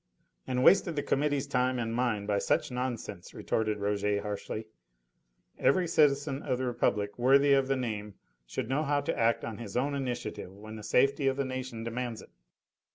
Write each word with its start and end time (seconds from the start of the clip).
"And 0.47 0.63
wasted 0.63 0.95
the 0.95 1.03
Committee's 1.03 1.45
time 1.45 1.77
and 1.77 1.93
mine 1.93 2.25
by 2.25 2.39
such 2.39 2.71
nonsense," 2.71 3.35
retorted 3.35 3.77
Rouget 3.77 4.17
harshly. 4.23 4.65
"Every 5.59 5.87
citizen 5.87 6.41
of 6.41 6.57
the 6.57 6.65
Republic 6.65 7.19
worthy 7.19 7.53
of 7.53 7.67
the 7.67 7.75
name 7.75 8.15
should 8.47 8.67
know 8.67 8.81
how 8.81 9.01
to 9.01 9.15
act 9.15 9.45
on 9.45 9.59
his 9.59 9.77
own 9.77 9.93
initiative 9.93 10.51
when 10.57 10.75
the 10.75 10.81
safety 10.81 11.27
of 11.27 11.37
the 11.37 11.45
nation 11.45 11.83
demands 11.83 12.23
it." 12.23 12.31